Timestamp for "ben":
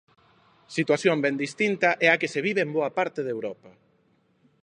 1.25-1.35